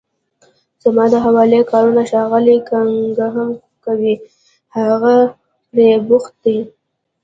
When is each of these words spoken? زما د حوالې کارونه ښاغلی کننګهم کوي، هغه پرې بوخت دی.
زما 0.83 1.05
د 1.13 1.15
حوالې 1.25 1.61
کارونه 1.71 2.01
ښاغلی 2.11 2.57
کننګهم 2.67 3.49
کوي، 3.85 4.15
هغه 4.77 5.15
پرې 5.69 5.89
بوخت 6.07 6.33
دی. 6.43 6.57